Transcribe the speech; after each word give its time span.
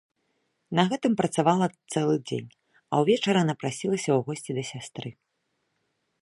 На 0.77 0.83
гэтым 0.93 1.13
працавала 1.19 1.67
цэлы 1.93 2.15
дзень, 2.27 2.47
а 2.93 3.03
ўвечары 3.03 3.41
напрасілася 3.51 4.11
ў 4.17 4.29
госці 4.31 4.51
да 4.61 4.65
сястры. 4.73 5.09